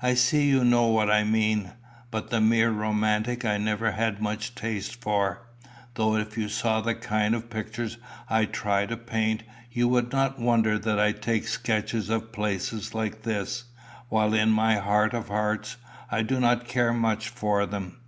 I 0.00 0.14
see 0.14 0.48
you 0.48 0.64
know 0.64 0.86
what 0.86 1.10
I 1.10 1.24
mean. 1.24 1.72
But 2.10 2.30
the 2.30 2.40
mere 2.40 2.70
romantic 2.70 3.44
I 3.44 3.58
never 3.58 3.90
had 3.90 4.18
much 4.18 4.54
taste 4.54 4.98
for; 5.02 5.42
though 5.92 6.16
if 6.16 6.38
you 6.38 6.48
saw 6.48 6.80
the 6.80 6.94
kind 6.94 7.34
of 7.34 7.50
pictures 7.50 7.98
I 8.30 8.46
try 8.46 8.86
to 8.86 8.96
paint, 8.96 9.42
you 9.70 9.86
would 9.88 10.10
not 10.10 10.38
wonder 10.40 10.78
that 10.78 10.98
I 10.98 11.12
take 11.12 11.46
sketches 11.46 12.08
of 12.08 12.32
places 12.32 12.94
like 12.94 13.24
this, 13.24 13.64
while 14.08 14.32
in 14.32 14.48
my 14.48 14.76
heart 14.76 15.12
of 15.12 15.28
hearts 15.28 15.76
I 16.10 16.22
do 16.22 16.40
not 16.40 16.64
care 16.66 16.94
much 16.94 17.28
for 17.28 17.66
them. 17.66 17.98